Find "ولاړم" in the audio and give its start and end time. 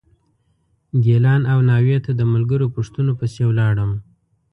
3.47-3.91